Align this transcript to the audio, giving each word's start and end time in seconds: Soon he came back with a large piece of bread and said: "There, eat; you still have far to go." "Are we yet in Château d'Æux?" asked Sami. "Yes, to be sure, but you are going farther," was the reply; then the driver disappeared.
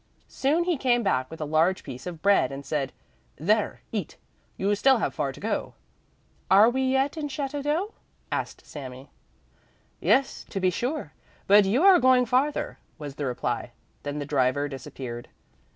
Soon 0.27 0.63
he 0.63 0.77
came 0.79 1.03
back 1.03 1.29
with 1.29 1.39
a 1.41 1.45
large 1.45 1.83
piece 1.83 2.07
of 2.07 2.23
bread 2.23 2.51
and 2.51 2.65
said: 2.65 2.91
"There, 3.35 3.83
eat; 3.91 4.17
you 4.57 4.73
still 4.73 4.97
have 4.97 5.13
far 5.13 5.31
to 5.31 5.39
go." 5.39 5.75
"Are 6.49 6.71
we 6.71 6.81
yet 6.93 7.17
in 7.17 7.27
Château 7.27 7.61
d'Æux?" 7.61 7.91
asked 8.31 8.65
Sami. 8.65 9.11
"Yes, 9.99 10.43
to 10.49 10.59
be 10.59 10.71
sure, 10.71 11.13
but 11.45 11.65
you 11.65 11.83
are 11.83 11.99
going 11.99 12.25
farther," 12.25 12.79
was 12.97 13.13
the 13.13 13.27
reply; 13.27 13.73
then 14.01 14.17
the 14.17 14.25
driver 14.25 14.67
disappeared. 14.67 15.29